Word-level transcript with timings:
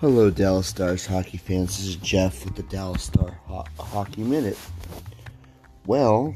Hello, 0.00 0.30
Dallas 0.30 0.66
Stars 0.66 1.04
hockey 1.04 1.36
fans. 1.36 1.76
This 1.76 1.88
is 1.88 1.96
Jeff 1.96 2.46
with 2.46 2.54
the 2.54 2.62
Dallas 2.62 3.02
Star 3.02 3.38
Ho- 3.44 3.66
Hockey 3.78 4.22
Minute. 4.22 4.56
Well, 5.84 6.34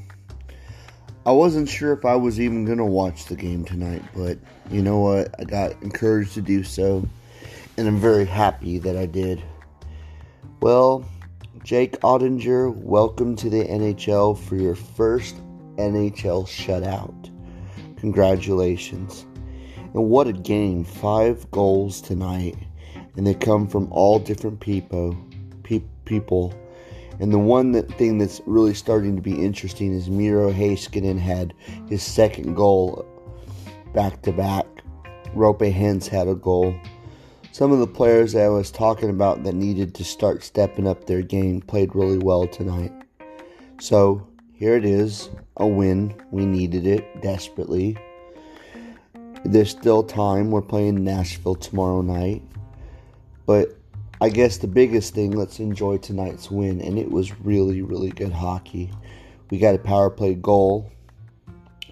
I 1.25 1.33
wasn't 1.33 1.71
sure 1.71 1.95
if 1.95 2.05
I 2.05 2.15
was 2.15 2.39
even 2.39 2.67
going 2.67 2.77
to 2.77 2.85
watch 2.85 3.25
the 3.25 3.37
game 3.37 3.65
tonight, 3.65 4.03
but 4.15 4.37
you 4.71 4.83
know 4.83 4.99
what? 4.99 5.35
I 5.41 5.45
got 5.45 5.83
encouraged 5.83 6.35
to 6.35 6.43
do 6.43 6.63
so, 6.63 7.09
and 7.79 7.89
I'm 7.89 7.97
very 7.99 8.27
happy 8.27 8.79
that 8.81 8.99
I 8.99 9.07
did. 9.07 9.43
Well, 10.61 11.09
Jake 11.63 11.99
Oettinger, 12.01 12.77
welcome 12.77 13.35
to 13.37 13.49
the 13.49 13.65
NHL 13.65 14.39
for 14.41 14.57
your 14.57 14.75
first 14.75 15.37
NHL 15.77 16.47
shutout. 16.47 17.31
Congratulations. 17.97 19.25
And 19.95 20.11
what 20.11 20.27
a 20.27 20.35
game! 20.35 20.85
Five 20.85 21.51
goals 21.51 22.03
tonight 22.03 22.57
and 23.17 23.27
they 23.27 23.35
come 23.35 23.67
from 23.67 23.91
all 23.93 24.19
different 24.19 24.61
people. 24.61 25.17
Pe- 25.63 25.83
people. 26.05 26.55
And 27.21 27.33
the 27.33 27.39
one 27.39 27.73
that 27.73 27.89
thing 27.97 28.19
that's 28.19 28.41
really 28.45 28.75
starting 28.75 29.15
to 29.17 29.23
be 29.23 29.45
interesting 29.45 29.93
is 29.93 30.11
Miro 30.11 30.53
Heiskanen 30.53 31.19
had 31.19 31.55
his 31.89 32.03
second 32.03 32.55
goal 32.55 33.07
back 33.95 34.23
to 34.23 34.33
back. 34.33 34.67
Roope 35.35 35.73
Hintz 35.73 36.09
had 36.09 36.29
a 36.29 36.35
goal. 36.35 36.75
Some 37.53 37.71
of 37.71 37.79
the 37.79 37.87
players 37.87 38.33
that 38.33 38.45
I 38.45 38.49
was 38.49 38.73
talking 38.73 39.11
about 39.11 39.45
that 39.45 39.55
needed 39.55 39.95
to 39.95 40.05
start 40.05 40.43
stepping 40.43 40.89
up 40.89 41.07
their 41.07 41.23
game 41.23 41.61
played 41.61 41.95
really 41.95 42.19
well 42.19 42.49
tonight. 42.49 42.93
So 43.81 44.27
here 44.53 44.77
it 44.77 44.85
is, 44.85 45.31
a 45.57 45.67
win. 45.67 46.15
We 46.31 46.47
needed 46.47 46.87
it 46.87 47.23
desperately. 47.23 47.97
There's 49.45 49.71
still 49.71 50.03
time. 50.03 50.51
We're 50.51 50.63
playing 50.63 51.05
Nashville 51.05 51.55
tomorrow 51.55 52.01
night. 52.01 52.43
But 53.47 53.77
I 54.21 54.29
guess 54.29 54.59
the 54.59 54.67
biggest 54.67 55.15
thing, 55.15 55.33
let's 55.33 55.61
enjoy 55.61 55.99
tonight's 55.99 56.51
win. 56.51 56.81
And 56.81 56.99
it 56.99 57.11
was 57.11 57.39
really, 57.41 57.83
really 57.83 58.11
good 58.11 58.33
hockey. 58.33 58.91
We 59.51 59.59
got 59.59 59.75
a 59.75 59.79
power 59.79 60.11
play 60.11 60.35
goal. 60.35 60.91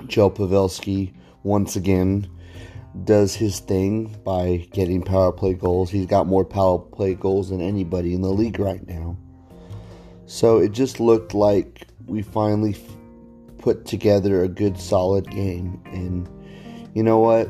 Joe 0.07 0.31
Pavelski, 0.31 1.12
once 1.43 1.77
again, 1.77 2.29
does 3.05 3.35
his 3.35 3.61
thing 3.61 4.17
by 4.25 4.69
getting 4.73 5.03
power 5.03 5.33
play 5.33 5.55
goals. 5.55 5.91
He's 5.91 6.07
got 6.07 6.27
more 6.27 6.45
power 6.45 6.79
play 6.79 7.15
goals 7.15 7.51
than 7.51 7.61
anybody 7.61 8.15
in 8.15 8.23
the 8.23 8.31
league 8.31 8.59
right 8.59 8.87
now. 8.87 9.17
So 10.27 10.59
it 10.59 10.73
just 10.73 11.01
looked 11.01 11.35
like 11.35 11.87
we 12.07 12.23
finally 12.23 12.77
put 13.59 13.85
together 13.85 14.43
a 14.43 14.49
good, 14.49 14.79
solid 14.79 15.31
game. 15.31 15.81
And 15.87 16.29
you 16.95 17.03
know 17.03 17.19
what? 17.19 17.49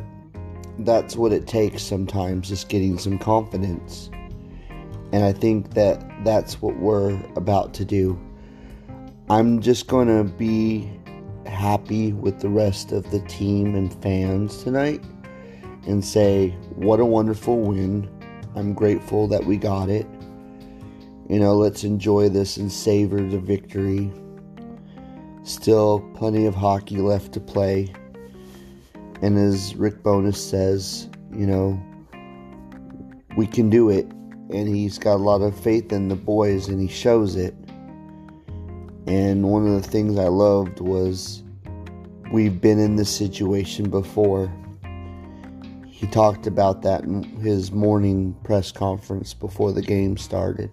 That's 0.81 1.17
what 1.17 1.33
it 1.33 1.47
takes 1.47 1.83
sometimes, 1.83 2.49
just 2.49 2.69
getting 2.69 2.99
some 2.99 3.19
confidence. 3.19 4.11
And 5.13 5.25
I 5.25 5.33
think 5.33 5.75
that 5.75 6.03
that's 6.25 6.63
what 6.63 6.77
we're 6.79 7.21
about 7.37 7.75
to 7.75 7.85
do. 7.85 8.19
I'm 9.29 9.61
just 9.61 9.87
going 9.87 10.09
to 10.09 10.25
be 10.25 10.91
happy 11.47 12.13
with 12.13 12.41
the 12.41 12.49
rest 12.49 12.93
of 12.93 13.11
the 13.11 13.21
team 13.21 13.75
and 13.75 13.93
fans 14.03 14.63
tonight 14.63 15.05
and 15.87 16.05
say, 16.05 16.51
what 16.77 17.01
a 17.01 17.05
wonderful 17.05 17.59
win. 17.59 18.09
I'm 18.55 18.73
grateful 18.73 19.29
that 19.29 19.45
we 19.45 19.57
got 19.57 19.91
it. 19.91 20.07
You 21.29 21.39
know, 21.39 21.55
let's 21.55 21.85
enjoy 21.85 22.29
this 22.29 22.57
and 22.57 22.71
savor 22.71 23.23
the 23.23 23.39
victory. 23.39 24.13
Still 25.45 26.01
plenty 26.15 26.47
of 26.47 26.55
hockey 26.55 26.99
left 26.99 27.33
to 27.33 27.41
play. 27.41 27.93
And 29.23 29.39
as 29.39 29.77
Rick 29.77 30.03
Bowness 30.03 30.37
says, 30.37 31.09
you 31.33 31.47
know, 31.47 31.81
we 33.37 33.47
can 33.47 33.71
do 33.71 33.89
it. 33.89 34.05
And 34.51 34.69
he's 34.69 34.99
got 34.99 35.15
a 35.15 35.23
lot 35.23 35.41
of 35.41 35.59
faith 35.59 35.93
in 35.93 36.09
the 36.09 36.17
boys 36.17 36.69
and 36.69 36.81
he 36.81 36.89
shows 36.89 37.37
it. 37.37 37.55
And 39.07 39.45
one 39.49 39.67
of 39.67 39.81
the 39.81 39.89
things 39.89 40.19
I 40.19 40.29
loved 40.29 40.81
was 40.81 41.43
we've 42.33 42.61
been 42.61 42.79
in 42.79 42.97
this 42.97 43.11
situation 43.11 43.91
before. 43.91 44.53
He 45.87 46.07
talked 46.09 46.49
about 46.49 46.83
that 46.83 47.05
in 47.05 47.23
his 47.23 47.71
morning 47.71 48.37
press 48.43 48.73
conference 48.73 49.35
before 49.35 49.73
the 49.73 49.83
game 49.83 50.17
started. 50.17 50.71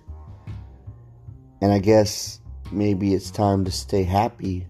And 1.62 1.72
I 1.72 1.80
guess 1.80 2.40
maybe 2.72 3.14
it's 3.14 3.30
time 3.30 3.64
to 3.66 3.72
stay 3.72 4.04
happy 4.04 4.68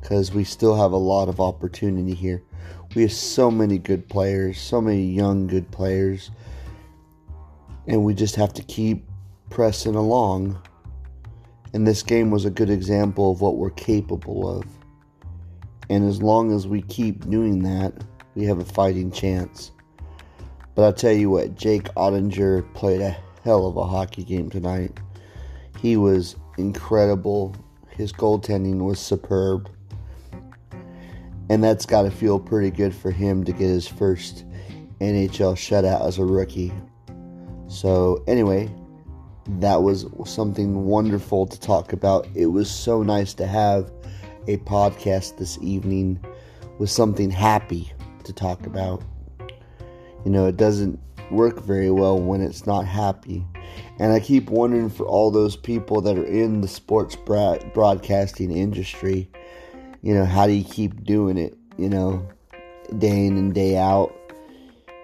because 0.00 0.32
we 0.32 0.42
still 0.42 0.76
have 0.76 0.92
a 0.92 0.96
lot 0.96 1.28
of 1.28 1.40
opportunity 1.40 2.14
here. 2.14 2.42
We 2.94 3.02
have 3.02 3.12
so 3.12 3.50
many 3.50 3.78
good 3.78 4.08
players, 4.08 4.58
so 4.58 4.80
many 4.80 5.04
young 5.04 5.46
good 5.46 5.70
players, 5.70 6.30
and 7.86 8.02
we 8.02 8.14
just 8.14 8.34
have 8.36 8.52
to 8.54 8.62
keep 8.62 9.06
pressing 9.50 9.94
along. 9.94 10.60
And 11.74 11.86
this 11.86 12.02
game 12.02 12.30
was 12.30 12.44
a 12.44 12.50
good 12.50 12.70
example 12.70 13.30
of 13.30 13.40
what 13.40 13.56
we're 13.56 13.70
capable 13.70 14.58
of. 14.58 14.64
And 15.90 16.08
as 16.08 16.22
long 16.22 16.52
as 16.52 16.66
we 16.66 16.82
keep 16.82 17.28
doing 17.28 17.62
that, 17.62 17.92
we 18.34 18.44
have 18.44 18.58
a 18.58 18.64
fighting 18.64 19.10
chance. 19.10 19.70
But 20.74 20.84
I'll 20.84 20.92
tell 20.92 21.12
you 21.12 21.30
what, 21.30 21.56
Jake 21.56 21.84
Oettinger 21.94 22.72
played 22.74 23.00
a 23.00 23.16
hell 23.42 23.66
of 23.66 23.76
a 23.76 23.86
hockey 23.86 24.24
game 24.24 24.48
tonight. 24.48 24.98
He 25.80 25.96
was 25.96 26.36
incredible. 26.56 27.54
His 27.88 28.12
goaltending 28.12 28.84
was 28.84 28.98
superb. 28.98 29.70
And 31.50 31.64
that's 31.64 31.86
got 31.86 32.02
to 32.02 32.10
feel 32.10 32.38
pretty 32.38 32.70
good 32.70 32.94
for 32.94 33.10
him 33.10 33.44
to 33.44 33.52
get 33.52 33.68
his 33.68 33.88
first 33.88 34.44
NHL 35.00 35.54
shutout 35.54 36.06
as 36.06 36.18
a 36.18 36.24
rookie. 36.24 36.72
So, 37.68 38.22
anyway, 38.26 38.70
that 39.60 39.82
was 39.82 40.06
something 40.26 40.84
wonderful 40.84 41.46
to 41.46 41.58
talk 41.58 41.92
about. 41.92 42.26
It 42.34 42.46
was 42.46 42.70
so 42.70 43.02
nice 43.02 43.34
to 43.34 43.46
have 43.46 43.90
a 44.46 44.58
podcast 44.58 45.38
this 45.38 45.58
evening 45.62 46.22
with 46.78 46.90
something 46.90 47.30
happy 47.30 47.92
to 48.24 48.32
talk 48.32 48.66
about. 48.66 49.02
You 50.24 50.30
know, 50.30 50.46
it 50.46 50.56
doesn't 50.56 50.98
work 51.30 51.62
very 51.62 51.90
well 51.90 52.18
when 52.18 52.40
it's 52.40 52.66
not 52.66 52.86
happy. 52.86 53.46
And 53.98 54.12
I 54.12 54.20
keep 54.20 54.50
wondering 54.50 54.90
for 54.90 55.06
all 55.06 55.30
those 55.30 55.56
people 55.56 56.00
that 56.02 56.16
are 56.16 56.24
in 56.24 56.60
the 56.60 56.68
sports 56.68 57.16
broadcasting 57.16 58.50
industry 58.50 59.30
you 60.02 60.14
know, 60.14 60.24
how 60.24 60.46
do 60.46 60.52
you 60.52 60.64
keep 60.64 61.04
doing 61.04 61.36
it, 61.36 61.56
you 61.76 61.88
know, 61.88 62.28
day 62.98 63.26
in 63.26 63.36
and 63.36 63.54
day 63.54 63.76
out? 63.76 64.14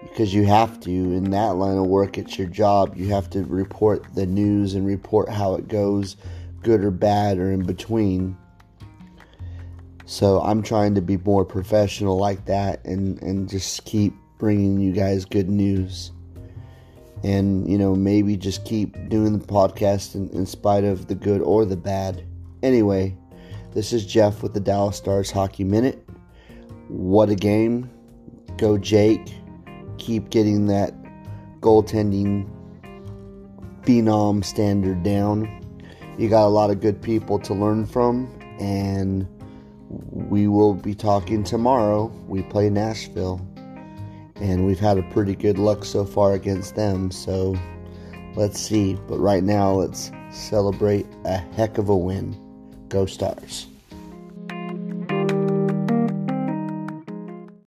Because 0.03 0.33
you 0.33 0.45
have 0.45 0.79
to, 0.81 0.91
in 0.91 1.31
that 1.31 1.55
line 1.55 1.77
of 1.77 1.87
work, 1.87 2.17
it's 2.17 2.37
your 2.37 2.47
job. 2.47 2.95
You 2.95 3.09
have 3.09 3.29
to 3.31 3.43
report 3.43 4.05
the 4.13 4.25
news 4.25 4.75
and 4.75 4.85
report 4.85 5.29
how 5.29 5.55
it 5.55 5.67
goes, 5.67 6.15
good 6.61 6.83
or 6.83 6.91
bad 6.91 7.37
or 7.37 7.51
in 7.51 7.65
between. 7.65 8.37
So 10.05 10.39
I'm 10.41 10.61
trying 10.61 10.93
to 10.95 11.01
be 11.01 11.17
more 11.17 11.43
professional 11.43 12.17
like 12.17 12.45
that 12.45 12.85
and, 12.85 13.21
and 13.23 13.49
just 13.49 13.83
keep 13.85 14.13
bringing 14.37 14.79
you 14.79 14.91
guys 14.91 15.25
good 15.25 15.49
news. 15.49 16.11
And, 17.23 17.67
you 17.69 17.79
know, 17.79 17.95
maybe 17.95 18.37
just 18.37 18.65
keep 18.65 19.09
doing 19.09 19.39
the 19.39 19.45
podcast 19.45 20.13
in, 20.13 20.29
in 20.29 20.45
spite 20.45 20.83
of 20.83 21.07
the 21.07 21.15
good 21.15 21.41
or 21.41 21.65
the 21.65 21.75
bad. 21.75 22.23
Anyway, 22.61 23.17
this 23.75 23.91
is 23.91 24.05
Jeff 24.05 24.41
with 24.41 24.53
the 24.53 24.59
Dallas 24.61 24.95
Stars 24.95 25.29
Hockey 25.29 25.65
Minute. 25.65 26.01
What 26.87 27.29
a 27.29 27.35
game. 27.35 27.89
Go 28.57 28.77
Jake. 28.77 29.35
Keep 29.97 30.29
getting 30.29 30.67
that 30.67 30.93
goaltending 31.59 32.49
phenom 33.81 34.45
standard 34.45 35.03
down. 35.03 35.61
You 36.17 36.29
got 36.29 36.45
a 36.45 36.47
lot 36.47 36.69
of 36.69 36.79
good 36.79 37.01
people 37.01 37.37
to 37.39 37.53
learn 37.53 37.85
from, 37.85 38.33
and 38.61 39.27
we 39.89 40.47
will 40.47 40.73
be 40.73 40.95
talking 40.95 41.43
tomorrow. 41.43 42.05
We 42.29 42.43
play 42.43 42.69
Nashville, 42.69 43.45
and 44.37 44.65
we've 44.65 44.79
had 44.79 44.97
a 44.97 45.03
pretty 45.11 45.35
good 45.35 45.59
luck 45.59 45.83
so 45.83 46.05
far 46.05 46.31
against 46.31 46.77
them, 46.77 47.11
so 47.11 47.57
let's 48.37 48.57
see. 48.57 48.93
But 49.09 49.19
right 49.19 49.43
now, 49.43 49.73
let's 49.73 50.13
celebrate 50.31 51.05
a 51.25 51.35
heck 51.35 51.77
of 51.77 51.89
a 51.89 51.97
win. 51.97 52.44
Go 52.95 53.05
Stars. 53.05 53.74